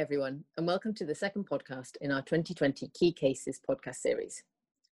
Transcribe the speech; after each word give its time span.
everyone, 0.00 0.42
and 0.56 0.66
welcome 0.66 0.94
to 0.94 1.04
the 1.04 1.14
second 1.14 1.46
podcast 1.46 1.90
in 2.00 2.10
our 2.10 2.22
2020 2.22 2.88
Key 2.94 3.12
Cases 3.12 3.60
podcast 3.68 3.96
series. 3.96 4.42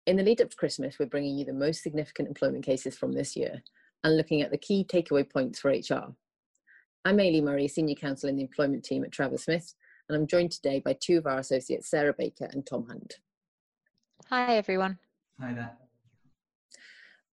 In 0.06 0.16
the 0.16 0.24
lead 0.24 0.40
up 0.40 0.50
to 0.50 0.56
Christmas, 0.56 0.98
we're 0.98 1.08
bringing 1.08 1.38
you 1.38 1.44
the 1.44 1.52
most 1.52 1.84
significant 1.84 2.30
employment 2.30 2.64
cases 2.64 2.98
from 2.98 3.12
this 3.12 3.36
year 3.36 3.62
and 4.06 4.16
looking 4.16 4.42
at 4.42 4.50
the 4.50 4.58
key 4.58 4.86
takeaway 4.88 5.30
points 5.30 5.60
for 5.60 5.72
HR. 5.72 6.16
I'm 7.04 7.18
Ailey 7.18 7.44
Murray, 7.44 7.68
Senior 7.68 7.96
Counsel 7.96 8.30
in 8.30 8.38
the 8.38 8.44
Employment 8.44 8.86
Team 8.86 9.04
at 9.04 9.12
Travers 9.12 9.44
Smith, 9.44 9.76
and 10.08 10.16
I'm 10.16 10.26
joined 10.26 10.54
today 10.54 10.80
by 10.80 10.96
two 10.98 11.18
of 11.18 11.28
our 11.28 11.40
associates, 11.40 11.90
Sarah 11.90 12.16
Baker 12.18 12.48
and 12.54 12.66
Tom 12.66 12.88
Hunt. 12.88 13.16
Hi, 14.30 14.56
everyone. 14.56 15.00
Hi 15.38 15.54
there. 15.54 15.72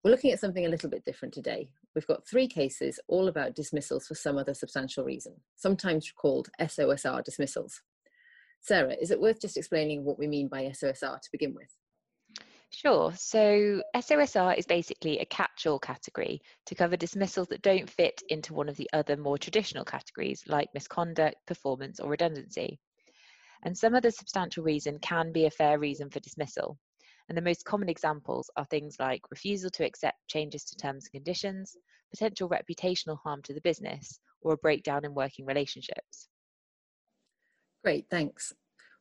We're 0.03 0.11
looking 0.11 0.33
at 0.33 0.41
something 0.41 0.67
a 0.67 0.71
little 0.71 0.91
bit 0.91 1.05
different 1.05 1.35
today. 1.35 1.71
We've 1.95 2.07
got 2.07 2.27
three 2.27 2.47
cases 2.47 3.01
all 3.09 3.29
about 3.29 3.55
dismissals 3.55 4.07
for 4.07 4.15
some 4.15 4.39
other 4.39 4.55
substantial 4.55 5.05
reason, 5.05 5.35
sometimes 5.57 6.13
called 6.13 6.49
SOSR 6.61 7.25
dismissals. 7.25 7.81
Sarah, 8.61 8.95
is 9.01 9.11
it 9.11 9.21
worth 9.21 9.41
just 9.41 9.57
explaining 9.57 10.05
what 10.05 10.19
we 10.19 10.27
mean 10.27 10.49
by 10.49 10.65
SOSR 10.65 11.21
to 11.21 11.29
begin 11.33 11.55
with? 11.55 11.75
Sure. 12.73 13.13
So 13.17 13.83
SOSR 13.97 14.57
is 14.57 14.67
basically 14.67 15.19
a 15.19 15.25
catch-all 15.25 15.81
category 15.81 16.41
to 16.67 16.75
cover 16.77 16.97
dismissals 16.97 17.49
that 17.49 17.63
don't 17.63 17.91
fit 17.91 18.23
into 18.29 18.55
one 18.55 18.69
of 18.69 18.77
the 18.77 18.89
other 18.93 19.17
more 19.17 19.39
traditional 19.39 19.85
categories 19.85 20.45
like 20.47 20.69
misconduct, 20.73 21.37
performance 21.47 21.99
or 21.99 22.09
redundancy. 22.09 22.79
And 23.65 23.77
some 23.77 23.95
other 23.95 24.13
substantial 24.13 24.63
reason 24.63 25.01
can 25.01 25.33
be 25.33 25.47
a 25.47 25.51
fair 25.51 25.79
reason 25.79 26.11
for 26.11 26.21
dismissal. 26.21 26.79
And 27.31 27.37
the 27.37 27.43
most 27.43 27.65
common 27.65 27.89
examples 27.89 28.51
are 28.57 28.65
things 28.65 28.97
like 28.99 29.23
refusal 29.31 29.71
to 29.71 29.85
accept 29.85 30.19
changes 30.27 30.65
to 30.65 30.75
terms 30.75 31.05
and 31.05 31.13
conditions, 31.13 31.77
potential 32.11 32.49
reputational 32.49 33.19
harm 33.23 33.41
to 33.43 33.55
the 33.55 33.61
business, 33.61 34.19
or 34.41 34.55
a 34.55 34.57
breakdown 34.57 35.05
in 35.05 35.15
working 35.15 35.47
relationships. 35.47 36.27
Great, 37.85 38.07
thanks. 38.11 38.53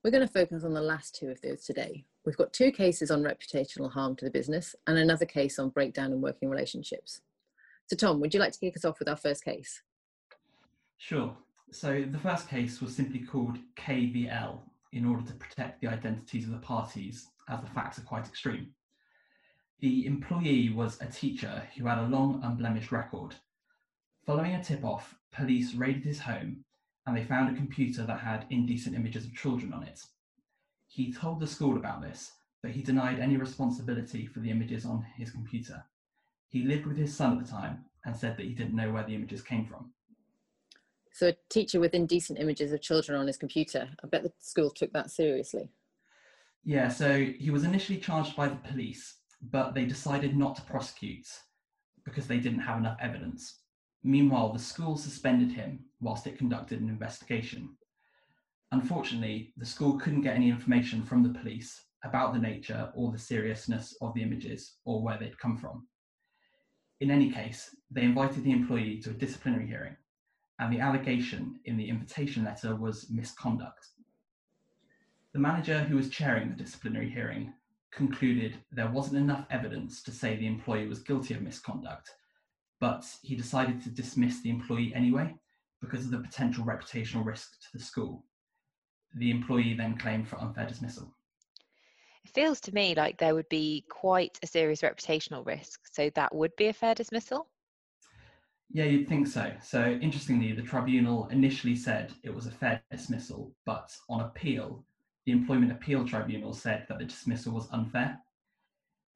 We're 0.03 0.11
going 0.11 0.27
to 0.27 0.31
focus 0.31 0.63
on 0.63 0.75
the 0.75 0.81
last 0.81 1.15
two 1.15 1.29
of 1.29 1.41
those 1.41 1.65
today. 1.65 2.05
We've 2.23 2.37
got 2.37 2.53
two 2.53 2.71
cases 2.71 3.09
on 3.09 3.23
reputational 3.23 3.91
harm 3.91 4.15
to 4.17 4.25
the 4.25 4.31
business 4.31 4.75
and 4.85 4.99
another 4.99 5.25
case 5.25 5.57
on 5.57 5.69
breakdown 5.69 6.11
in 6.11 6.21
working 6.21 6.49
relationships. 6.49 7.21
So, 7.87 7.95
Tom, 7.95 8.21
would 8.21 8.35
you 8.35 8.39
like 8.39 8.51
to 8.51 8.59
kick 8.59 8.77
us 8.77 8.85
off 8.85 8.99
with 8.99 9.09
our 9.09 9.17
first 9.17 9.43
case? 9.43 9.81
Sure. 10.99 11.35
So, 11.71 12.05
the 12.07 12.19
first 12.19 12.47
case 12.47 12.79
was 12.79 12.95
simply 12.95 13.21
called 13.21 13.57
KVL 13.75 14.59
in 14.91 15.05
order 15.05 15.25
to 15.25 15.33
protect 15.33 15.81
the 15.81 15.87
identities 15.87 16.45
of 16.45 16.51
the 16.51 16.57
parties 16.57 17.27
as 17.49 17.61
the 17.61 17.67
facts 17.67 17.97
are 17.97 18.03
quite 18.03 18.27
extreme. 18.27 18.73
The 19.79 20.05
employee 20.05 20.69
was 20.69 21.01
a 21.01 21.07
teacher 21.07 21.63
who 21.77 21.85
had 21.85 21.97
a 21.97 22.07
long, 22.07 22.41
unblemished 22.43 22.91
record. 22.91 23.35
Following 24.25 24.53
a 24.53 24.63
tip 24.63 24.83
off, 24.83 25.15
police 25.31 25.73
raided 25.73 26.03
his 26.03 26.19
home 26.19 26.65
and 27.05 27.15
they 27.15 27.23
found 27.23 27.49
a 27.49 27.57
computer 27.57 28.05
that 28.05 28.19
had 28.19 28.45
indecent 28.49 28.95
images 28.95 29.25
of 29.25 29.33
children 29.33 29.73
on 29.73 29.83
it. 29.83 30.01
He 30.87 31.13
told 31.13 31.39
the 31.39 31.47
school 31.47 31.77
about 31.77 32.01
this, 32.01 32.31
but 32.61 32.71
he 32.71 32.81
denied 32.81 33.19
any 33.19 33.37
responsibility 33.37 34.25
for 34.25 34.41
the 34.41 34.51
images 34.51 34.85
on 34.85 35.05
his 35.17 35.31
computer. 35.31 35.85
He 36.49 36.63
lived 36.63 36.85
with 36.85 36.97
his 36.97 37.15
son 37.15 37.37
at 37.37 37.45
the 37.45 37.51
time 37.51 37.85
and 38.05 38.15
said 38.15 38.37
that 38.37 38.45
he 38.45 38.53
didn't 38.53 38.75
know 38.75 38.91
where 38.91 39.03
the 39.03 39.15
images 39.15 39.41
came 39.41 39.65
from. 39.65 39.91
So, 41.11 41.29
a 41.29 41.35
teacher 41.49 41.79
with 41.79 41.93
indecent 41.93 42.39
images 42.39 42.71
of 42.71 42.81
children 42.81 43.19
on 43.19 43.27
his 43.27 43.37
computer, 43.37 43.89
I 44.03 44.07
bet 44.07 44.23
the 44.23 44.31
school 44.39 44.69
took 44.69 44.93
that 44.93 45.11
seriously. 45.11 45.69
Yeah, 46.63 46.89
so 46.89 47.23
he 47.23 47.49
was 47.49 47.63
initially 47.63 47.99
charged 47.99 48.35
by 48.35 48.49
the 48.49 48.55
police, 48.55 49.15
but 49.41 49.73
they 49.73 49.85
decided 49.85 50.35
not 50.35 50.55
to 50.57 50.61
prosecute 50.63 51.27
because 52.03 52.27
they 52.27 52.39
didn't 52.39 52.59
have 52.59 52.77
enough 52.77 52.97
evidence. 53.01 53.61
Meanwhile, 54.03 54.53
the 54.53 54.59
school 54.59 54.97
suspended 54.97 55.51
him 55.51 55.85
whilst 55.99 56.27
it 56.27 56.37
conducted 56.37 56.81
an 56.81 56.89
investigation. 56.89 57.69
Unfortunately, 58.71 59.53
the 59.57 59.65
school 59.65 59.97
couldn't 59.97 60.21
get 60.21 60.35
any 60.35 60.49
information 60.49 61.03
from 61.03 61.23
the 61.23 61.37
police 61.39 61.85
about 62.03 62.33
the 62.33 62.39
nature 62.39 62.91
or 62.95 63.11
the 63.11 63.17
seriousness 63.17 63.95
of 64.01 64.13
the 64.13 64.21
images 64.21 64.75
or 64.85 65.01
where 65.01 65.17
they'd 65.17 65.39
come 65.39 65.57
from. 65.57 65.87
In 67.01 67.11
any 67.11 67.31
case, 67.31 67.75
they 67.89 68.03
invited 68.03 68.43
the 68.43 68.51
employee 68.51 68.99
to 69.01 69.11
a 69.11 69.13
disciplinary 69.13 69.67
hearing, 69.67 69.95
and 70.59 70.71
the 70.71 70.81
allegation 70.81 71.59
in 71.65 71.77
the 71.77 71.89
invitation 71.89 72.43
letter 72.43 72.75
was 72.75 73.09
misconduct. 73.09 73.87
The 75.31 75.39
manager 75.39 75.83
who 75.83 75.95
was 75.95 76.09
chairing 76.09 76.49
the 76.49 76.55
disciplinary 76.55 77.09
hearing 77.09 77.53
concluded 77.91 78.57
there 78.71 78.89
wasn't 78.89 79.17
enough 79.17 79.45
evidence 79.51 80.01
to 80.03 80.11
say 80.11 80.35
the 80.35 80.47
employee 80.47 80.87
was 80.87 81.03
guilty 81.03 81.35
of 81.35 81.41
misconduct, 81.43 82.15
but 82.79 83.05
he 83.21 83.35
decided 83.35 83.81
to 83.83 83.91
dismiss 83.91 84.41
the 84.41 84.49
employee 84.49 84.93
anyway 84.95 85.35
because 85.81 86.05
of 86.05 86.11
the 86.11 86.19
potential 86.19 86.65
reputational 86.65 87.23
risk 87.23 87.61
to 87.61 87.77
the 87.77 87.83
school. 87.83 88.25
The 89.15 89.29
employee 89.29 89.75
then 89.75 89.97
claimed 89.97 90.27
for 90.27 90.39
unfair 90.41 90.67
dismissal. 90.67 91.13
It 92.25 92.31
feels 92.31 92.59
to 92.61 92.73
me 92.73 92.95
like 92.95 93.17
there 93.17 93.35
would 93.35 93.49
be 93.49 93.85
quite 93.87 94.39
a 94.41 94.47
serious 94.47 94.81
reputational 94.81 95.45
risk, 95.45 95.81
so 95.91 96.09
that 96.11 96.33
would 96.33 96.55
be 96.55 96.67
a 96.67 96.73
fair 96.73 96.95
dismissal. 96.95 97.47
Yeah, 98.71 98.85
you'd 98.85 99.07
think 99.07 99.27
so. 99.27 99.51
So, 99.63 99.97
interestingly, 100.01 100.53
the 100.53 100.61
tribunal 100.61 101.27
initially 101.29 101.75
said 101.75 102.13
it 102.23 102.33
was 102.33 102.45
a 102.45 102.51
fair 102.51 102.83
dismissal, 102.91 103.55
but 103.65 103.95
on 104.09 104.21
appeal, 104.21 104.85
the 105.25 105.31
Employment 105.31 105.71
Appeal 105.71 106.07
Tribunal 106.07 106.53
said 106.53 106.85
that 106.87 106.97
the 106.97 107.05
dismissal 107.05 107.53
was 107.53 107.67
unfair. 107.71 108.19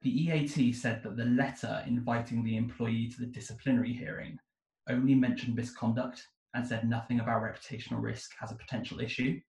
The 0.02 0.10
EAT 0.10 0.74
said 0.74 1.02
that 1.02 1.16
the 1.16 1.24
letter 1.24 1.82
inviting 1.86 2.44
the 2.44 2.56
employee 2.56 3.08
to 3.08 3.20
the 3.20 3.26
disciplinary 3.26 3.92
hearing 3.92 4.38
only 4.88 5.14
mentioned 5.14 5.56
misconduct 5.56 6.28
and 6.54 6.66
said 6.66 6.88
nothing 6.88 7.20
about 7.20 7.42
reputational 7.42 8.02
risk 8.02 8.32
as 8.42 8.52
a 8.52 8.56
potential 8.56 9.00
issue. 9.00 9.40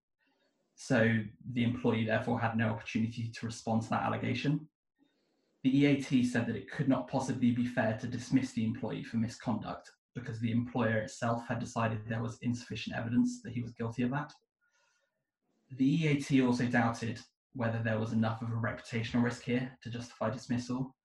So 0.76 1.20
the 1.54 1.64
employee 1.64 2.06
therefore 2.06 2.40
had 2.40 2.58
no 2.58 2.70
opportunity 2.70 3.32
to 3.34 3.46
respond 3.46 3.84
to 3.84 3.90
that 3.90 4.04
allegation. 4.04 4.68
The 5.64 5.78
EAT 5.78 6.26
said 6.26 6.48
that 6.48 6.56
it 6.56 6.72
could 6.72 6.88
not 6.88 7.08
possibly 7.08 7.52
be 7.52 7.66
fair 7.66 7.98
to 8.00 8.08
dismiss 8.08 8.52
the 8.54 8.66
employee 8.66 9.04
for 9.04 9.18
misconduct 9.18 9.92
because 10.14 10.40
the 10.40 10.52
employer 10.52 10.98
itself 10.98 11.44
had 11.48 11.60
decided 11.60 12.00
there 12.08 12.22
was 12.22 12.38
insufficient 12.42 12.96
evidence 12.96 13.42
that 13.42 13.54
he 13.54 13.62
was 13.62 13.74
guilty 13.74 14.04
of 14.04 14.12
that. 14.12 14.32
The 15.72 15.86
EAT 15.86 16.42
also 16.42 16.66
doubted 16.68 17.20
whether 17.54 17.82
there 17.82 18.00
was 18.00 18.14
enough 18.14 18.42
of 18.42 18.50
a 18.50 18.56
reputational 18.56 19.24
risk 19.24 19.44
here 19.44 19.78
to 19.82 19.90
justify 19.90 20.30
dismissal, 20.30 20.96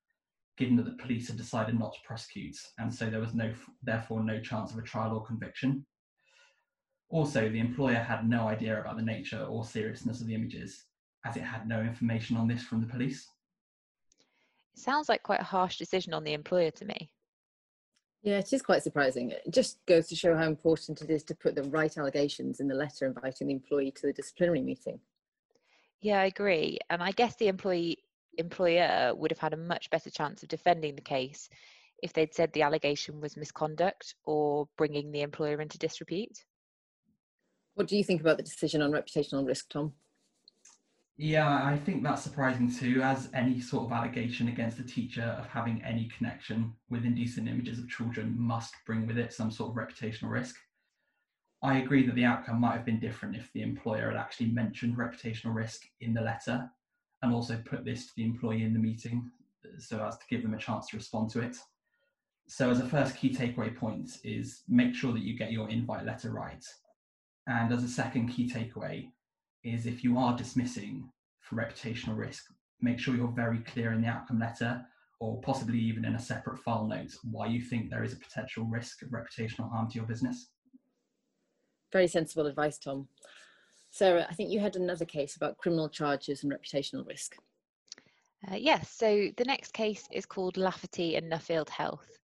given 0.57 0.77
that 0.77 0.85
the 0.85 1.03
police 1.03 1.29
had 1.29 1.37
decided 1.37 1.79
not 1.79 1.93
to 1.95 2.01
prosecute, 2.05 2.57
and 2.79 2.93
so 2.93 3.09
there 3.09 3.21
was 3.21 3.35
no, 3.35 3.55
therefore 3.83 4.23
no 4.23 4.41
chance 4.41 4.73
of 4.73 4.79
a 4.79 4.83
trial 4.83 5.15
or 5.15 5.25
conviction. 5.25 5.87
Also, 7.09 7.49
the 7.49 7.59
employer 7.59 7.97
had 7.97 8.29
no 8.29 8.49
idea 8.49 8.81
about 8.81 8.97
the 8.97 9.03
nature 9.03 9.45
or 9.45 9.65
seriousness 9.65 10.21
of 10.21 10.27
the 10.27 10.35
images, 10.35 10.85
as 11.25 11.37
it 11.37 11.43
had 11.43 11.67
no 11.67 11.81
information 11.81 12.37
on 12.37 12.47
this 12.47 12.63
from 12.63 12.81
the 12.81 12.87
police. 12.87 13.27
It 14.75 14.81
sounds 14.81 15.09
like 15.09 15.23
quite 15.23 15.41
a 15.41 15.45
harsh 15.45 15.79
decision 15.79 16.15
on 16.15 16.25
the 16.25 16.33
employer 16.33 16.71
to 16.73 16.85
me. 16.85 17.11
Yeah, 18.23 18.39
it 18.39 18.53
is 18.53 18.61
quite 18.61 18.83
surprising. 18.83 19.31
It 19.31 19.51
just 19.51 19.79
goes 19.87 20.07
to 20.09 20.17
show 20.17 20.37
how 20.37 20.45
important 20.45 21.01
it 21.01 21.11
is 21.11 21.25
to 21.25 21.35
put 21.35 21.55
the 21.55 21.63
right 21.65 21.97
allegations 21.97 22.61
in 22.61 22.69
the 22.69 22.75
letter 22.75 23.07
inviting 23.07 23.47
the 23.47 23.55
employee 23.55 23.93
to 23.93 24.07
the 24.07 24.13
disciplinary 24.13 24.61
meeting. 24.61 25.01
Yeah, 26.03 26.21
I 26.21 26.27
agree. 26.27 26.79
And 26.91 27.03
I 27.03 27.13
guess 27.13 27.37
the 27.37 27.49
employee 27.49 27.99
employer 28.37 29.15
would 29.15 29.31
have 29.31 29.39
had 29.39 29.55
a 29.55 29.59
much 29.59 29.89
better 29.91 30.11
chance 30.11 30.43
of 30.43 30.49
defending 30.49 30.95
the 30.95 31.03
case 31.03 31.49
if 32.03 32.13
they'd 32.13 32.35
said 32.35 32.53
the 32.53 32.63
allegation 32.63 33.21
was 33.21 33.37
misconduct 33.37 34.15
or 34.25 34.69
bringing 34.77 35.13
the 35.13 35.23
employer 35.23 35.61
into 35.61 35.79
disrepute. 35.79 36.45
What 37.75 37.87
do 37.87 37.97
you 37.97 38.05
think 38.05 38.21
about 38.21 38.37
the 38.37 38.43
decision 38.43 38.83
on 38.83 38.93
reputational 38.93 39.47
risk, 39.47 39.71
Tom? 39.71 39.93
Yeah, 41.23 41.63
I 41.63 41.77
think 41.77 42.03
that's 42.03 42.23
surprising 42.23 42.75
too, 42.75 43.03
as 43.03 43.29
any 43.35 43.61
sort 43.61 43.85
of 43.85 43.93
allegation 43.93 44.49
against 44.49 44.79
a 44.79 44.83
teacher 44.83 45.37
of 45.39 45.47
having 45.49 45.83
any 45.85 46.11
connection 46.17 46.73
with 46.89 47.05
indecent 47.05 47.47
images 47.47 47.79
of 47.79 47.91
children 47.91 48.35
must 48.39 48.73
bring 48.87 49.07
with 49.07 49.19
it 49.19 49.35
some 49.35 49.51
sort 49.51 49.69
of 49.69 49.77
reputational 49.77 50.31
risk. 50.31 50.57
I 51.63 51.81
agree 51.81 52.07
that 52.07 52.15
the 52.15 52.25
outcome 52.25 52.59
might 52.59 52.73
have 52.73 52.87
been 52.87 53.01
different 53.01 53.37
if 53.37 53.53
the 53.53 53.61
employer 53.61 54.07
had 54.07 54.17
actually 54.17 54.47
mentioned 54.47 54.97
reputational 54.97 55.55
risk 55.55 55.83
in 56.01 56.15
the 56.15 56.23
letter 56.23 56.71
and 57.21 57.35
also 57.35 57.63
put 57.67 57.85
this 57.85 58.07
to 58.07 58.13
the 58.17 58.25
employee 58.25 58.65
in 58.65 58.73
the 58.73 58.79
meeting 58.79 59.31
so 59.79 60.03
as 60.03 60.17
to 60.17 60.25
give 60.31 60.41
them 60.41 60.55
a 60.55 60.59
chance 60.59 60.89
to 60.89 60.97
respond 60.97 61.29
to 61.33 61.41
it. 61.41 61.59
So, 62.49 62.71
as 62.71 62.81
a 62.81 62.89
first 62.89 63.15
key 63.19 63.29
takeaway 63.29 63.77
point, 63.77 64.21
is 64.25 64.63
make 64.69 64.95
sure 64.95 65.13
that 65.13 65.23
you 65.23 65.37
get 65.37 65.53
your 65.53 65.69
invite 65.69 66.07
letter 66.07 66.31
right. 66.31 66.65
And 67.47 67.75
as 67.75 67.85
a 67.85 67.89
second 67.89 68.29
key 68.29 68.51
takeaway, 68.51 69.11
is 69.65 69.87
if 69.87 70.03
you 70.03 70.19
are 70.19 70.37
dismissing 70.37 71.09
for 71.41 71.57
reputational 71.57 72.17
risk, 72.17 72.45
make 72.81 72.99
sure 72.99 73.15
you're 73.15 73.29
very 73.29 73.59
clear 73.59 73.93
in 73.93 74.03
the 74.03 74.09
outcome 74.09 74.41
letter 74.41 74.85
or 75.21 75.41
possibly 75.43 75.79
even 75.79 76.05
in 76.05 76.15
a 76.15 76.19
separate 76.19 76.59
file 76.59 76.87
note 76.87 77.13
why 77.31 77.47
you 77.47 77.61
think 77.61 77.91
there 77.91 78.03
is 78.03 78.15
a 78.15 78.17
potential 78.17 78.65
risk 78.65 79.03
of 79.03 79.11
reputational 79.11 79.71
harm 79.71 79.89
to 79.89 79.97
your 79.97 80.07
business. 80.07 80.51
Very 81.93 82.07
sensible 82.07 82.47
advice, 82.47 82.79
Tom. 82.79 83.09
Sarah, 83.91 84.27
I 84.31 84.35
think 84.35 84.51
you 84.51 84.61
had 84.61 84.77
another 84.77 85.05
case 85.05 85.37
about 85.37 85.59
criminal 85.59 85.89
charges 85.89 86.43
and 86.43 86.53
reputational 86.53 87.07
risk. 87.07 87.37
Uh, 88.51 88.55
yes, 88.55 88.91
so 88.91 89.29
the 89.37 89.45
next 89.45 89.73
case 89.73 90.09
is 90.13 90.25
called 90.25 90.57
Lafferty 90.57 91.17
and 91.17 91.31
Nuffield 91.31 91.69
Health. 91.69 92.20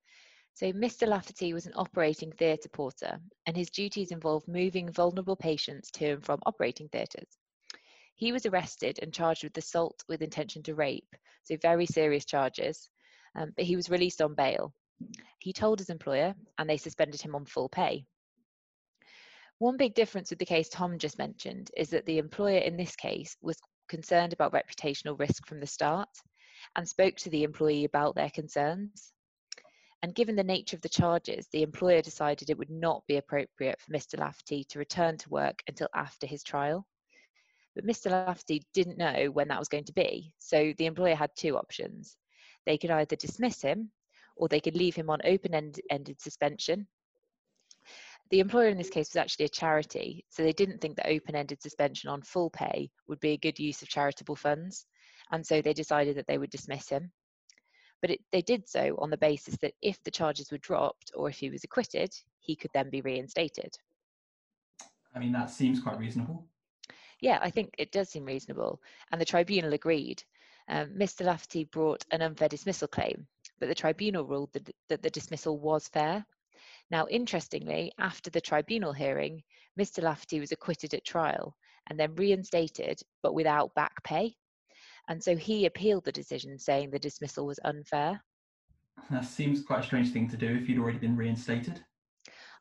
So, 0.56 0.72
Mr. 0.72 1.06
Lafferty 1.06 1.52
was 1.52 1.66
an 1.66 1.74
operating 1.76 2.32
theatre 2.32 2.70
porter, 2.70 3.20
and 3.44 3.54
his 3.54 3.68
duties 3.68 4.10
involved 4.10 4.48
moving 4.48 4.90
vulnerable 4.90 5.36
patients 5.36 5.90
to 5.90 6.12
and 6.12 6.24
from 6.24 6.40
operating 6.46 6.88
theatres. 6.88 7.28
He 8.14 8.32
was 8.32 8.46
arrested 8.46 8.98
and 9.02 9.12
charged 9.12 9.44
with 9.44 9.58
assault 9.58 10.02
with 10.08 10.22
intention 10.22 10.62
to 10.62 10.74
rape, 10.74 11.14
so 11.42 11.58
very 11.58 11.84
serious 11.84 12.24
charges, 12.24 12.88
um, 13.34 13.52
but 13.54 13.66
he 13.66 13.76
was 13.76 13.90
released 13.90 14.22
on 14.22 14.34
bail. 14.34 14.72
He 15.40 15.52
told 15.52 15.78
his 15.78 15.90
employer, 15.90 16.34
and 16.56 16.70
they 16.70 16.78
suspended 16.78 17.20
him 17.20 17.34
on 17.34 17.44
full 17.44 17.68
pay. 17.68 18.06
One 19.58 19.76
big 19.76 19.92
difference 19.92 20.30
with 20.30 20.38
the 20.38 20.46
case 20.46 20.70
Tom 20.70 20.98
just 20.98 21.18
mentioned 21.18 21.70
is 21.76 21.90
that 21.90 22.06
the 22.06 22.16
employer 22.16 22.60
in 22.60 22.78
this 22.78 22.96
case 22.96 23.36
was 23.42 23.58
concerned 23.88 24.32
about 24.32 24.54
reputational 24.54 25.20
risk 25.20 25.46
from 25.46 25.60
the 25.60 25.66
start 25.66 26.08
and 26.76 26.88
spoke 26.88 27.16
to 27.16 27.28
the 27.28 27.42
employee 27.42 27.84
about 27.84 28.14
their 28.14 28.30
concerns. 28.30 29.12
And 30.06 30.14
given 30.14 30.36
the 30.36 30.44
nature 30.44 30.76
of 30.76 30.82
the 30.82 30.88
charges, 30.88 31.48
the 31.48 31.64
employer 31.64 32.00
decided 32.00 32.48
it 32.48 32.56
would 32.56 32.70
not 32.70 33.04
be 33.08 33.16
appropriate 33.16 33.80
for 33.80 33.90
Mr. 33.90 34.16
Lafferty 34.16 34.62
to 34.68 34.78
return 34.78 35.18
to 35.18 35.28
work 35.30 35.64
until 35.66 35.88
after 35.96 36.28
his 36.28 36.44
trial. 36.44 36.86
But 37.74 37.84
Mr. 37.84 38.12
Lafferty 38.12 38.62
didn't 38.72 38.98
know 38.98 39.32
when 39.32 39.48
that 39.48 39.58
was 39.58 39.66
going 39.66 39.82
to 39.86 39.92
be, 39.92 40.32
so 40.38 40.72
the 40.78 40.86
employer 40.86 41.16
had 41.16 41.32
two 41.34 41.56
options. 41.56 42.16
They 42.66 42.78
could 42.78 42.92
either 42.92 43.16
dismiss 43.16 43.60
him 43.60 43.90
or 44.36 44.46
they 44.46 44.60
could 44.60 44.76
leave 44.76 44.94
him 44.94 45.10
on 45.10 45.18
open 45.24 45.72
ended 45.90 46.20
suspension. 46.20 46.86
The 48.30 48.38
employer 48.38 48.68
in 48.68 48.78
this 48.78 48.90
case 48.90 49.08
was 49.08 49.16
actually 49.16 49.46
a 49.46 49.48
charity, 49.48 50.24
so 50.28 50.44
they 50.44 50.52
didn't 50.52 50.80
think 50.80 50.98
that 50.98 51.10
open 51.10 51.34
ended 51.34 51.60
suspension 51.60 52.10
on 52.10 52.22
full 52.22 52.50
pay 52.50 52.92
would 53.08 53.18
be 53.18 53.32
a 53.32 53.38
good 53.38 53.58
use 53.58 53.82
of 53.82 53.88
charitable 53.88 54.36
funds, 54.36 54.86
and 55.32 55.44
so 55.44 55.60
they 55.60 55.74
decided 55.74 56.16
that 56.16 56.28
they 56.28 56.38
would 56.38 56.50
dismiss 56.50 56.90
him 56.90 57.10
but 58.06 58.12
it, 58.12 58.20
they 58.30 58.42
did 58.42 58.68
so 58.68 58.94
on 59.00 59.10
the 59.10 59.16
basis 59.16 59.56
that 59.56 59.74
if 59.82 60.00
the 60.04 60.12
charges 60.12 60.52
were 60.52 60.58
dropped 60.58 61.10
or 61.16 61.28
if 61.28 61.38
he 61.38 61.50
was 61.50 61.64
acquitted, 61.64 62.14
he 62.38 62.54
could 62.54 62.70
then 62.72 62.88
be 62.88 63.00
reinstated. 63.00 63.76
I 65.12 65.18
mean, 65.18 65.32
that 65.32 65.50
seems 65.50 65.80
quite 65.80 65.98
reasonable. 65.98 66.46
Yeah, 67.20 67.40
I 67.42 67.50
think 67.50 67.74
it 67.78 67.90
does 67.90 68.08
seem 68.08 68.24
reasonable. 68.24 68.80
And 69.10 69.20
the 69.20 69.24
tribunal 69.24 69.72
agreed. 69.72 70.22
Um, 70.68 70.90
Mr. 70.90 71.24
Lafferty 71.24 71.64
brought 71.64 72.04
an 72.12 72.22
unfair 72.22 72.48
dismissal 72.48 72.86
claim, 72.86 73.26
but 73.58 73.66
the 73.66 73.74
tribunal 73.74 74.24
ruled 74.24 74.52
that, 74.52 74.70
that 74.88 75.02
the 75.02 75.10
dismissal 75.10 75.58
was 75.58 75.88
fair. 75.88 76.24
Now, 76.92 77.08
interestingly, 77.08 77.90
after 77.98 78.30
the 78.30 78.40
tribunal 78.40 78.92
hearing, 78.92 79.42
Mr. 79.76 80.00
Lafferty 80.00 80.38
was 80.38 80.52
acquitted 80.52 80.94
at 80.94 81.04
trial 81.04 81.56
and 81.88 81.98
then 81.98 82.14
reinstated, 82.14 83.00
but 83.20 83.34
without 83.34 83.74
back 83.74 84.00
pay. 84.04 84.36
And 85.08 85.22
so 85.22 85.36
he 85.36 85.66
appealed 85.66 86.04
the 86.04 86.12
decision, 86.12 86.58
saying 86.58 86.90
the 86.90 86.98
dismissal 86.98 87.46
was 87.46 87.60
unfair. 87.64 88.22
That 89.10 89.24
seems 89.24 89.62
quite 89.62 89.80
a 89.80 89.86
strange 89.86 90.12
thing 90.12 90.28
to 90.30 90.36
do 90.36 90.56
if 90.56 90.68
you'd 90.68 90.78
already 90.78 90.98
been 90.98 91.16
reinstated. 91.16 91.84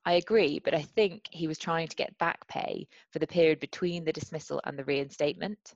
I 0.05 0.13
agree, 0.13 0.59
but 0.59 0.75
I 0.75 0.83
think 0.83 1.27
he 1.31 1.47
was 1.47 1.57
trying 1.57 1.87
to 1.87 1.95
get 1.95 2.15
back 2.19 2.47
pay 2.47 2.87
for 3.11 3.17
the 3.17 3.25
period 3.25 3.59
between 3.59 4.05
the 4.05 4.13
dismissal 4.13 4.61
and 4.65 4.77
the 4.77 4.85
reinstatement. 4.85 5.73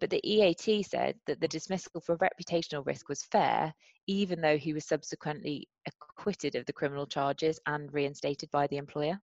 But 0.00 0.08
the 0.08 0.26
EAT 0.26 0.86
said 0.86 1.16
that 1.26 1.40
the 1.40 1.48
dismissal 1.48 2.00
for 2.00 2.16
reputational 2.16 2.84
risk 2.86 3.08
was 3.08 3.22
fair, 3.22 3.74
even 4.06 4.40
though 4.40 4.56
he 4.56 4.72
was 4.72 4.86
subsequently 4.86 5.68
acquitted 5.86 6.54
of 6.54 6.64
the 6.64 6.72
criminal 6.72 7.06
charges 7.06 7.60
and 7.66 7.92
reinstated 7.92 8.50
by 8.50 8.66
the 8.68 8.78
employer. 8.78 9.20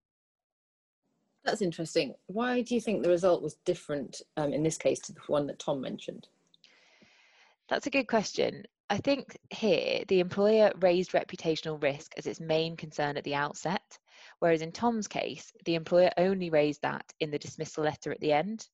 That's 1.43 1.61
interesting. 1.61 2.13
Why 2.27 2.61
do 2.61 2.75
you 2.75 2.81
think 2.81 3.01
the 3.01 3.09
result 3.09 3.41
was 3.41 3.55
different 3.65 4.21
um, 4.37 4.53
in 4.53 4.61
this 4.61 4.77
case 4.77 4.99
to 5.01 5.13
the 5.13 5.21
one 5.27 5.47
that 5.47 5.59
Tom 5.59 5.81
mentioned? 5.81 6.27
That's 7.69 7.85
a 7.85 7.91
good 7.91 8.07
question. 8.07 8.63
I 8.89 8.97
think 8.97 9.37
here 9.51 10.03
the 10.07 10.19
employer 10.19 10.71
raised 10.81 11.11
reputational 11.11 11.81
risk 11.81 12.13
as 12.17 12.25
its 12.25 12.39
main 12.39 12.75
concern 12.75 13.15
at 13.15 13.23
the 13.23 13.35
outset, 13.35 13.99
whereas 14.39 14.63
in 14.63 14.71
Tom's 14.71 15.07
case, 15.07 15.53
the 15.65 15.75
employer 15.75 16.09
only 16.17 16.49
raised 16.49 16.81
that 16.81 17.05
in 17.19 17.29
the 17.29 17.37
dismissal 17.37 17.83
letter 17.83 18.11
at 18.11 18.19
the 18.19 18.33
end. 18.33 18.65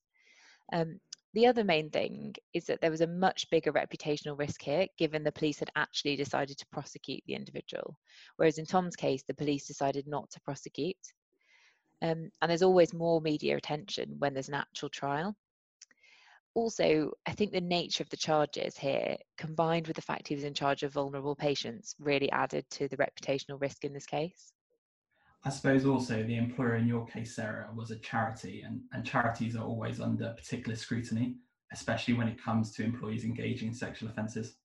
Um, 0.72 0.98
the 1.34 1.46
other 1.46 1.64
main 1.64 1.90
thing 1.90 2.34
is 2.54 2.64
that 2.64 2.80
there 2.80 2.90
was 2.90 3.02
a 3.02 3.06
much 3.06 3.50
bigger 3.50 3.70
reputational 3.70 4.38
risk 4.38 4.62
here, 4.62 4.86
given 4.96 5.22
the 5.22 5.32
police 5.32 5.58
had 5.58 5.70
actually 5.76 6.16
decided 6.16 6.56
to 6.56 6.66
prosecute 6.72 7.22
the 7.26 7.34
individual, 7.34 7.98
whereas 8.36 8.56
in 8.56 8.64
Tom's 8.64 8.96
case, 8.96 9.22
the 9.24 9.34
police 9.34 9.66
decided 9.66 10.06
not 10.06 10.30
to 10.30 10.40
prosecute. 10.40 10.96
Um, 12.00 12.30
and 12.40 12.50
there's 12.50 12.62
always 12.62 12.94
more 12.94 13.20
media 13.20 13.58
attention 13.58 14.14
when 14.18 14.32
there's 14.32 14.48
an 14.48 14.54
actual 14.54 14.88
trial 14.88 15.36
also, 16.56 17.12
I 17.26 17.32
think 17.32 17.52
the 17.52 17.60
nature 17.60 18.02
of 18.02 18.08
the 18.08 18.16
charges 18.16 18.78
here, 18.78 19.18
combined 19.36 19.86
with 19.86 19.94
the 19.94 20.02
fact 20.02 20.26
he 20.26 20.34
was 20.34 20.42
in 20.44 20.54
charge 20.54 20.82
of 20.82 20.94
vulnerable 20.94 21.36
patients, 21.36 21.94
really 22.00 22.30
added 22.32 22.64
to 22.70 22.88
the 22.88 22.96
reputational 22.96 23.60
risk 23.60 23.84
in 23.84 23.92
this 23.92 24.06
case. 24.06 24.52
I 25.44 25.50
suppose 25.50 25.84
also 25.84 26.22
the 26.22 26.38
employer 26.38 26.76
in 26.76 26.88
your 26.88 27.06
case, 27.06 27.36
Sarah, 27.36 27.68
was 27.74 27.90
a 27.90 27.98
charity, 27.98 28.62
and, 28.62 28.80
and 28.92 29.04
charities 29.04 29.54
are 29.54 29.64
always 29.64 30.00
under 30.00 30.30
particular 30.30 30.76
scrutiny, 30.76 31.36
especially 31.72 32.14
when 32.14 32.26
it 32.26 32.42
comes 32.42 32.72
to 32.72 32.84
employees 32.84 33.24
engaging 33.24 33.68
in 33.68 33.74
sexual 33.74 34.08
offences. 34.08 34.56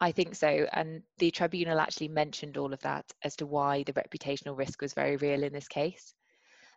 I 0.00 0.10
think 0.10 0.34
so. 0.34 0.66
And 0.72 1.02
the 1.18 1.30
tribunal 1.30 1.78
actually 1.78 2.08
mentioned 2.08 2.56
all 2.56 2.72
of 2.72 2.80
that 2.80 3.04
as 3.22 3.36
to 3.36 3.46
why 3.46 3.84
the 3.84 3.92
reputational 3.92 4.58
risk 4.58 4.82
was 4.82 4.92
very 4.92 5.16
real 5.16 5.44
in 5.44 5.52
this 5.52 5.68
case. 5.68 6.14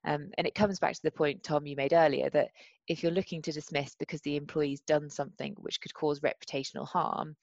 Um, 0.05 0.29
and 0.37 0.45
it 0.45 0.55
comes 0.55 0.79
back 0.79 0.93
to 0.93 1.03
the 1.03 1.11
point, 1.11 1.43
Tom, 1.43 1.65
you 1.65 1.75
made 1.75 1.93
earlier 1.93 2.29
that 2.31 2.49
if 2.87 3.01
you're 3.01 3.11
looking 3.11 3.41
to 3.43 3.51
dismiss 3.51 3.95
because 3.95 4.21
the 4.21 4.35
employee's 4.35 4.81
done 4.81 5.09
something 5.09 5.55
which 5.57 5.79
could 5.79 5.93
cause 5.93 6.19
reputational 6.19 6.87
harm, 6.87 7.35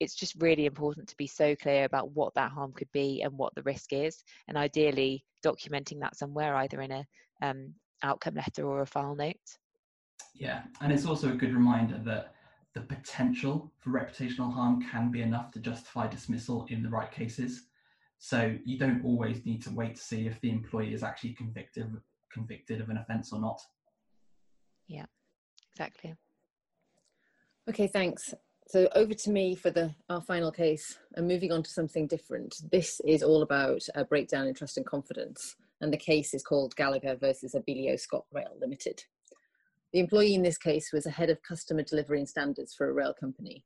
it's 0.00 0.14
just 0.14 0.34
really 0.40 0.66
important 0.66 1.08
to 1.08 1.16
be 1.16 1.26
so 1.26 1.54
clear 1.56 1.84
about 1.84 2.10
what 2.12 2.34
that 2.34 2.50
harm 2.50 2.72
could 2.72 2.90
be 2.92 3.22
and 3.22 3.32
what 3.38 3.54
the 3.54 3.62
risk 3.62 3.92
is, 3.92 4.22
and 4.48 4.58
ideally 4.58 5.24
documenting 5.44 6.00
that 6.00 6.16
somewhere, 6.16 6.56
either 6.56 6.80
in 6.80 6.90
a 6.90 7.04
um, 7.40 7.72
outcome 8.02 8.34
letter 8.34 8.66
or 8.66 8.82
a 8.82 8.86
file 8.86 9.14
note. 9.14 9.36
Yeah, 10.34 10.62
and 10.80 10.92
it's 10.92 11.06
also 11.06 11.30
a 11.30 11.36
good 11.36 11.54
reminder 11.54 11.98
that 12.04 12.34
the 12.74 12.80
potential 12.80 13.70
for 13.78 13.90
reputational 13.90 14.52
harm 14.52 14.82
can 14.90 15.10
be 15.10 15.22
enough 15.22 15.50
to 15.52 15.60
justify 15.60 16.06
dismissal 16.06 16.66
in 16.68 16.82
the 16.82 16.88
right 16.88 17.10
cases. 17.10 17.64
So 18.24 18.56
you 18.64 18.78
don't 18.78 19.04
always 19.04 19.44
need 19.44 19.62
to 19.64 19.70
wait 19.72 19.96
to 19.96 20.00
see 20.00 20.28
if 20.28 20.40
the 20.40 20.50
employee 20.50 20.94
is 20.94 21.02
actually 21.02 21.32
convicted 21.32 21.90
convicted 22.32 22.80
of 22.80 22.88
an 22.88 22.98
offence 22.98 23.32
or 23.32 23.40
not. 23.40 23.60
Yeah, 24.86 25.06
exactly. 25.72 26.14
Okay, 27.68 27.88
thanks. 27.88 28.32
So 28.68 28.88
over 28.94 29.12
to 29.12 29.30
me 29.30 29.56
for 29.56 29.72
the 29.72 29.92
our 30.08 30.20
final 30.20 30.52
case 30.52 31.00
and 31.16 31.26
moving 31.26 31.50
on 31.50 31.64
to 31.64 31.70
something 31.70 32.06
different. 32.06 32.54
This 32.70 33.00
is 33.04 33.24
all 33.24 33.42
about 33.42 33.82
a 33.96 34.04
breakdown 34.04 34.46
in 34.46 34.54
trust 34.54 34.76
and 34.76 34.86
confidence 34.86 35.56
and 35.80 35.92
the 35.92 35.96
case 35.96 36.32
is 36.32 36.44
called 36.44 36.76
Gallagher 36.76 37.16
versus 37.16 37.56
Abellio 37.56 38.00
ScotRail 38.00 38.60
Limited. 38.60 39.02
The 39.92 39.98
employee 39.98 40.36
in 40.36 40.42
this 40.42 40.58
case 40.58 40.92
was 40.92 41.06
a 41.06 41.10
head 41.10 41.28
of 41.28 41.42
customer 41.42 41.82
delivery 41.82 42.20
and 42.20 42.28
standards 42.28 42.72
for 42.72 42.88
a 42.88 42.92
rail 42.92 43.14
company. 43.18 43.64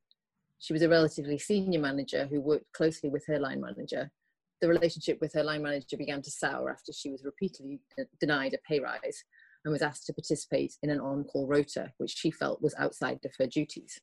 She 0.61 0.73
was 0.73 0.81
a 0.81 0.89
relatively 0.89 1.37
senior 1.37 1.79
manager 1.79 2.27
who 2.27 2.41
worked 2.41 2.73
closely 2.73 3.11
with 3.11 3.27
her 3.27 3.39
line 3.39 3.61
manager 3.61 4.11
the 4.61 4.69
relationship 4.69 5.19
with 5.21 5.33
her 5.35 5.43
line 5.43 5.63
manager 5.63 5.97
began 5.97 6.23
to 6.23 6.31
sour 6.31 6.71
after 6.71 6.93
she 6.93 7.11
was 7.11 7.25
repeatedly 7.25 7.81
denied 8.21 8.55
a 8.55 8.59
pay 8.69 8.81
rise 8.81 9.25
and 9.65 9.73
was 9.73 9.83
asked 9.83 10.07
to 10.07 10.13
participate 10.13 10.77
in 10.83 10.91
an 10.91 11.01
on-call 11.01 11.47
rota, 11.47 11.93
which 11.99 12.17
she 12.17 12.31
felt 12.31 12.63
was 12.63 12.75
outside 12.79 13.19
of 13.25 13.33
her 13.39 13.47
duties. 13.47 14.01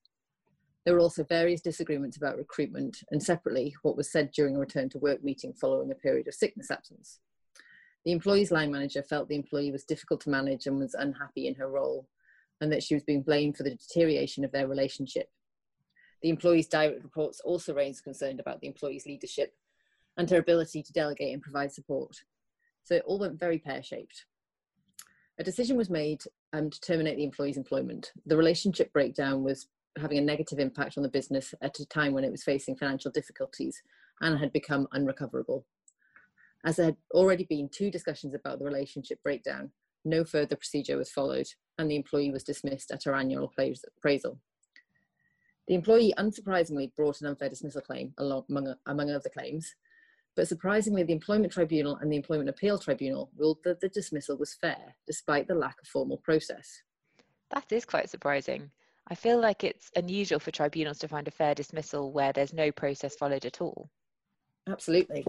There 0.85 0.93
were 0.93 0.99
also 0.99 1.23
various 1.23 1.61
disagreements 1.61 2.17
about 2.17 2.37
recruitment 2.37 2.97
and 3.11 3.23
separately 3.23 3.73
what 3.83 3.95
was 3.95 4.11
said 4.11 4.31
during 4.31 4.55
a 4.57 4.59
return 4.59 4.89
to 4.89 4.97
work 4.99 5.23
meeting 5.23 5.53
following 5.53 5.91
a 5.91 5.95
period 5.95 6.27
of 6.27 6.33
sickness 6.33 6.69
absence. 6.69 7.19
The 8.03 8.11
employee's 8.11 8.51
line 8.51 8.71
manager 8.71 9.01
felt 9.01 9.29
the 9.29 9.37
employee 9.37 9.71
was 9.71 9.85
difficult 9.85 10.19
to 10.21 10.29
manage 10.29 10.67
and 10.67 10.77
was 10.77 10.93
unhappy 10.93 11.47
in 11.47 11.55
her 11.55 11.69
role 11.69 12.09
and 12.59 12.71
that 12.71 12.83
she 12.83 12.93
was 12.93 13.03
being 13.03 13.21
blamed 13.21 13.55
for 13.55 13.63
the 13.63 13.75
deterioration 13.75 14.43
of 14.43 14.51
their 14.51 14.67
relationship. 14.67 15.29
The 16.21 16.29
employee's 16.29 16.67
direct 16.67 17.03
reports 17.03 17.39
also 17.39 17.73
raised 17.73 18.03
concern 18.03 18.39
about 18.39 18.59
the 18.59 18.67
employee's 18.67 19.05
leadership 19.05 19.53
and 20.17 20.29
her 20.29 20.37
ability 20.37 20.83
to 20.83 20.93
delegate 20.93 21.33
and 21.33 21.41
provide 21.41 21.71
support. 21.71 22.15
So 22.83 22.95
it 22.95 23.03
all 23.05 23.19
went 23.19 23.39
very 23.39 23.59
pear-shaped. 23.59 24.25
A 25.39 25.43
decision 25.43 25.77
was 25.77 25.89
made 25.89 26.21
um, 26.53 26.69
to 26.69 26.79
terminate 26.81 27.17
the 27.17 27.23
employee's 27.23 27.57
employment. 27.57 28.11
The 28.25 28.37
relationship 28.37 28.93
breakdown 28.93 29.43
was 29.43 29.67
having 29.97 30.17
a 30.17 30.21
negative 30.21 30.59
impact 30.59 30.97
on 30.97 31.03
the 31.03 31.09
business 31.09 31.53
at 31.61 31.79
a 31.79 31.85
time 31.85 32.13
when 32.13 32.23
it 32.23 32.31
was 32.31 32.43
facing 32.43 32.75
financial 32.75 33.11
difficulties 33.11 33.81
and 34.21 34.37
had 34.37 34.53
become 34.53 34.87
unrecoverable. 34.93 35.65
As 36.65 36.77
there 36.77 36.87
had 36.87 36.97
already 37.13 37.45
been 37.45 37.69
two 37.69 37.91
discussions 37.91 38.33
about 38.33 38.59
the 38.59 38.65
relationship 38.65 39.21
breakdown, 39.23 39.71
no 40.05 40.23
further 40.23 40.55
procedure 40.55 40.97
was 40.97 41.11
followed 41.11 41.47
and 41.77 41.89
the 41.89 41.95
employee 41.95 42.31
was 42.31 42.43
dismissed 42.43 42.91
at 42.91 43.03
her 43.03 43.15
annual 43.15 43.51
appraisal. 43.97 44.39
The 45.67 45.75
employee 45.75 46.13
unsurprisingly 46.17 46.93
brought 46.95 47.21
an 47.21 47.27
unfair 47.27 47.49
dismissal 47.49 47.81
claim 47.81 48.13
along, 48.17 48.43
among, 48.49 48.75
among 48.85 49.09
other 49.09 49.29
claims 49.29 49.73
but 50.35 50.47
surprisingly, 50.47 51.03
the 51.03 51.13
Employment 51.13 51.53
Tribunal 51.53 51.97
and 51.97 52.11
the 52.11 52.15
Employment 52.15 52.49
Appeal 52.49 52.79
Tribunal 52.79 53.29
ruled 53.37 53.59
that 53.63 53.79
the 53.79 53.89
dismissal 53.89 54.37
was 54.37 54.55
fair, 54.55 54.95
despite 55.05 55.47
the 55.47 55.55
lack 55.55 55.79
of 55.81 55.87
formal 55.87 56.17
process. 56.17 56.81
That 57.51 57.71
is 57.71 57.85
quite 57.85 58.09
surprising. 58.09 58.71
I 59.07 59.15
feel 59.15 59.39
like 59.39 59.63
it's 59.63 59.91
unusual 59.95 60.39
for 60.39 60.51
tribunals 60.51 60.97
to 60.99 61.07
find 61.07 61.27
a 61.27 61.31
fair 61.31 61.53
dismissal 61.53 62.11
where 62.11 62.33
there's 62.33 62.53
no 62.53 62.71
process 62.71 63.15
followed 63.15 63.45
at 63.45 63.61
all. 63.61 63.89
Absolutely. 64.67 65.25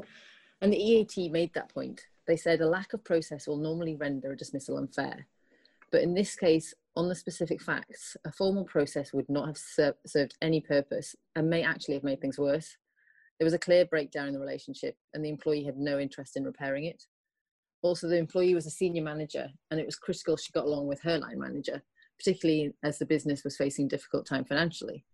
And 0.62 0.72
the 0.72 0.78
EAT 0.78 1.30
made 1.30 1.52
that 1.54 1.74
point. 1.74 2.06
They 2.26 2.36
said 2.36 2.60
a 2.60 2.66
lack 2.66 2.94
of 2.94 3.04
process 3.04 3.46
will 3.46 3.58
normally 3.58 3.96
render 3.96 4.32
a 4.32 4.36
dismissal 4.36 4.78
unfair. 4.78 5.26
But 5.90 6.02
in 6.02 6.14
this 6.14 6.34
case, 6.34 6.72
on 6.96 7.08
the 7.08 7.14
specific 7.14 7.60
facts, 7.60 8.16
a 8.24 8.32
formal 8.32 8.64
process 8.64 9.12
would 9.12 9.28
not 9.28 9.48
have 9.48 9.58
ser- 9.58 9.96
served 10.06 10.34
any 10.40 10.60
purpose 10.60 11.14
and 11.36 11.50
may 11.50 11.62
actually 11.62 11.94
have 11.94 12.04
made 12.04 12.20
things 12.20 12.38
worse. 12.38 12.76
There 13.38 13.46
was 13.46 13.54
a 13.54 13.58
clear 13.58 13.84
breakdown 13.84 14.28
in 14.28 14.34
the 14.34 14.40
relationship, 14.40 14.96
and 15.12 15.24
the 15.24 15.28
employee 15.28 15.64
had 15.64 15.76
no 15.76 15.98
interest 15.98 16.36
in 16.36 16.44
repairing 16.44 16.84
it. 16.84 17.02
Also, 17.82 18.08
the 18.08 18.16
employee 18.16 18.54
was 18.54 18.66
a 18.66 18.70
senior 18.70 19.02
manager, 19.02 19.48
and 19.70 19.80
it 19.80 19.86
was 19.86 19.96
critical 19.96 20.36
she 20.36 20.52
got 20.52 20.64
along 20.64 20.86
with 20.86 21.00
her 21.02 21.18
line 21.18 21.38
manager, 21.38 21.82
particularly 22.18 22.72
as 22.82 22.98
the 22.98 23.06
business 23.06 23.42
was 23.44 23.56
facing 23.56 23.88
difficult 23.88 24.26
time 24.26 24.44
financially. 24.44 25.04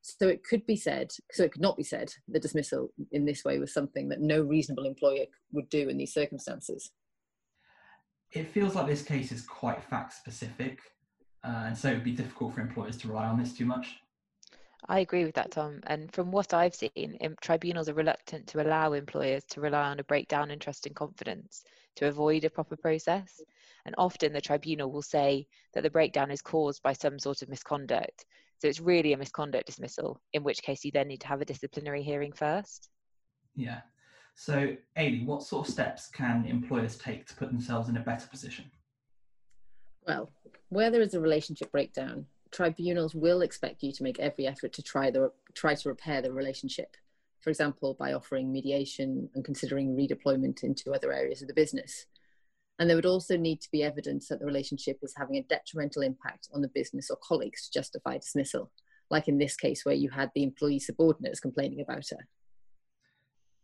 So 0.00 0.28
it 0.28 0.44
could 0.44 0.64
be 0.66 0.76
said, 0.76 1.10
so 1.32 1.42
it 1.42 1.52
could 1.52 1.60
not 1.60 1.76
be 1.76 1.82
said, 1.82 2.12
the 2.28 2.38
dismissal 2.38 2.92
in 3.10 3.24
this 3.24 3.44
way 3.44 3.58
was 3.58 3.74
something 3.74 4.08
that 4.08 4.20
no 4.20 4.40
reasonable 4.40 4.86
employer 4.86 5.24
would 5.52 5.68
do 5.68 5.88
in 5.88 5.96
these 5.96 6.14
circumstances. 6.14 6.92
It 8.30 8.48
feels 8.48 8.76
like 8.76 8.86
this 8.86 9.02
case 9.02 9.32
is 9.32 9.42
quite 9.42 9.82
fact 9.82 10.12
specific, 10.12 10.78
uh, 11.42 11.64
and 11.66 11.76
so 11.76 11.90
it 11.90 11.94
would 11.94 12.04
be 12.04 12.12
difficult 12.12 12.54
for 12.54 12.60
employers 12.60 12.96
to 12.98 13.08
rely 13.08 13.26
on 13.26 13.38
this 13.38 13.52
too 13.52 13.66
much. 13.66 13.98
I 14.88 15.00
agree 15.00 15.24
with 15.24 15.34
that, 15.34 15.50
Tom. 15.50 15.80
And 15.86 16.12
from 16.12 16.30
what 16.30 16.54
I've 16.54 16.74
seen, 16.74 17.18
tribunals 17.40 17.88
are 17.88 17.94
reluctant 17.94 18.46
to 18.48 18.62
allow 18.62 18.92
employers 18.92 19.44
to 19.50 19.60
rely 19.60 19.82
on 19.88 19.98
a 19.98 20.04
breakdown 20.04 20.50
in 20.50 20.58
trust 20.58 20.86
and 20.86 20.94
confidence 20.94 21.64
to 21.96 22.06
avoid 22.06 22.44
a 22.44 22.50
proper 22.50 22.76
process. 22.76 23.40
And 23.84 23.94
often 23.98 24.32
the 24.32 24.40
tribunal 24.40 24.92
will 24.92 25.02
say 25.02 25.48
that 25.74 25.82
the 25.82 25.90
breakdown 25.90 26.30
is 26.30 26.40
caused 26.40 26.82
by 26.82 26.92
some 26.92 27.18
sort 27.18 27.42
of 27.42 27.48
misconduct. 27.48 28.26
So 28.58 28.68
it's 28.68 28.80
really 28.80 29.12
a 29.12 29.16
misconduct 29.16 29.66
dismissal, 29.66 30.20
in 30.32 30.44
which 30.44 30.62
case 30.62 30.84
you 30.84 30.92
then 30.92 31.08
need 31.08 31.20
to 31.22 31.28
have 31.28 31.40
a 31.40 31.44
disciplinary 31.44 32.02
hearing 32.02 32.32
first. 32.32 32.88
Yeah. 33.54 33.80
So, 34.34 34.76
Ailey, 34.96 35.24
what 35.24 35.42
sort 35.42 35.66
of 35.66 35.72
steps 35.72 36.08
can 36.08 36.44
employers 36.46 36.96
take 36.96 37.26
to 37.26 37.34
put 37.34 37.48
themselves 37.48 37.88
in 37.88 37.96
a 37.96 38.00
better 38.00 38.28
position? 38.28 38.70
Well, 40.06 40.30
where 40.68 40.90
there 40.90 41.00
is 41.00 41.14
a 41.14 41.20
relationship 41.20 41.72
breakdown, 41.72 42.26
tribunals 42.50 43.14
will 43.14 43.42
expect 43.42 43.82
you 43.82 43.92
to 43.92 44.02
make 44.02 44.18
every 44.18 44.46
effort 44.46 44.72
to 44.74 44.82
try 44.82 45.10
the 45.10 45.32
try 45.54 45.74
to 45.74 45.88
repair 45.88 46.22
the 46.22 46.32
relationship. 46.32 46.96
For 47.40 47.50
example, 47.50 47.94
by 47.98 48.12
offering 48.12 48.52
mediation 48.52 49.28
and 49.34 49.44
considering 49.44 49.96
redeployment 49.96 50.64
into 50.64 50.92
other 50.92 51.12
areas 51.12 51.42
of 51.42 51.48
the 51.48 51.54
business. 51.54 52.06
And 52.78 52.90
there 52.90 52.96
would 52.96 53.06
also 53.06 53.36
need 53.36 53.60
to 53.62 53.70
be 53.70 53.82
evidence 53.82 54.28
that 54.28 54.40
the 54.40 54.46
relationship 54.46 54.98
is 55.02 55.14
having 55.16 55.36
a 55.36 55.42
detrimental 55.42 56.02
impact 56.02 56.48
on 56.52 56.60
the 56.60 56.68
business 56.68 57.08
or 57.08 57.16
colleagues 57.22 57.68
to 57.68 57.78
justify 57.78 58.18
dismissal, 58.18 58.70
like 59.10 59.28
in 59.28 59.38
this 59.38 59.56
case 59.56 59.84
where 59.84 59.94
you 59.94 60.10
had 60.10 60.30
the 60.34 60.42
employee 60.42 60.80
subordinates 60.80 61.40
complaining 61.40 61.80
about 61.80 62.04
her. 62.10 62.26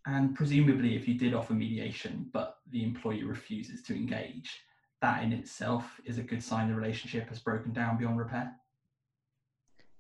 And 0.07 0.35
presumably, 0.35 0.97
if 0.97 1.07
you 1.07 1.15
did 1.15 1.35
offer 1.35 1.53
mediation, 1.53 2.31
but 2.33 2.59
the 2.71 2.83
employee 2.83 3.23
refuses 3.23 3.83
to 3.83 3.95
engage, 3.95 4.63
that 5.01 5.23
in 5.23 5.33
itself 5.33 6.01
is 6.05 6.19
a 6.19 6.23
good 6.23 6.43
sign 6.43 6.69
the 6.69 6.75
relationship 6.75 7.29
has 7.29 7.41
broken 7.41 7.73
down 7.73 7.99
beyond 7.99 8.19
repair. 8.19 8.53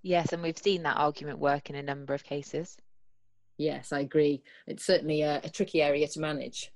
Yes, 0.02 0.32
and 0.32 0.42
we've 0.42 0.58
seen 0.58 0.82
that 0.82 0.96
argument 0.96 1.38
work 1.38 1.70
in 1.70 1.76
a 1.76 1.82
number 1.82 2.12
of 2.12 2.24
cases. 2.24 2.76
Yes, 3.56 3.92
I 3.92 4.00
agree. 4.00 4.42
It's 4.66 4.84
certainly 4.84 5.22
a, 5.22 5.40
a 5.44 5.48
tricky 5.48 5.80
area 5.80 6.08
to 6.08 6.20
manage. 6.20 6.72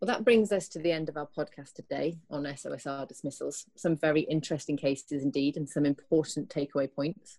Well, 0.00 0.06
that 0.08 0.24
brings 0.24 0.50
us 0.50 0.68
to 0.70 0.80
the 0.80 0.90
end 0.90 1.08
of 1.08 1.16
our 1.16 1.28
podcast 1.28 1.74
today 1.74 2.18
on 2.28 2.42
SOSR 2.42 3.06
dismissals. 3.06 3.64
Some 3.76 3.96
very 3.96 4.22
interesting 4.22 4.76
cases 4.76 5.22
indeed, 5.22 5.56
and 5.56 5.68
some 5.68 5.86
important 5.86 6.48
takeaway 6.48 6.92
points. 6.92 7.38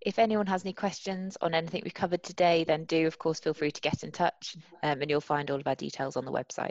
If 0.00 0.20
anyone 0.20 0.46
has 0.46 0.64
any 0.64 0.72
questions 0.72 1.36
on 1.40 1.54
anything 1.54 1.82
we've 1.82 1.92
covered 1.92 2.22
today, 2.22 2.62
then 2.62 2.84
do, 2.84 3.06
of 3.08 3.18
course, 3.18 3.40
feel 3.40 3.52
free 3.52 3.72
to 3.72 3.80
get 3.80 4.04
in 4.04 4.12
touch, 4.12 4.56
um, 4.84 5.02
and 5.02 5.10
you'll 5.10 5.20
find 5.20 5.50
all 5.50 5.58
of 5.58 5.66
our 5.66 5.74
details 5.74 6.16
on 6.16 6.24
the 6.24 6.32
website. 6.32 6.70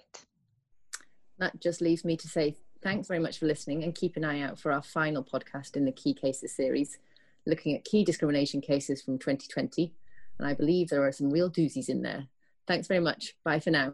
That 1.38 1.60
just 1.60 1.82
leaves 1.82 2.06
me 2.06 2.16
to 2.16 2.28
say 2.28 2.56
Thanks 2.82 3.08
very 3.08 3.20
much 3.20 3.40
for 3.40 3.46
listening 3.46 3.84
and 3.84 3.94
keep 3.94 4.18
an 4.18 4.24
eye 4.24 4.42
out 4.42 4.60
for 4.60 4.72
our 4.72 4.84
final 4.84 5.24
podcast 5.24 5.76
in 5.76 5.86
the 5.86 5.92
Key 5.92 6.14
Cases 6.14 6.56
series, 6.56 6.98
looking 7.46 7.76
at 7.76 7.86
key 7.86 8.04
discrimination 8.04 8.62
cases 8.62 9.02
from 9.02 9.18
2020. 9.18 9.94
And 10.38 10.48
I 10.48 10.54
believe 10.54 10.90
there 10.90 11.06
are 11.06 11.12
some 11.12 11.30
real 11.30 11.50
doozies 11.50 11.90
in 11.90 12.04
there. 12.04 12.28
Thanks 12.68 12.88
very 12.88 13.00
much. 13.00 13.36
Bye 13.44 13.60
for 13.60 13.72
now. 13.72 13.94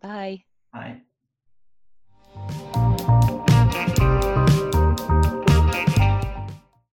Bye. 0.00 0.44
Bye. 0.72 1.02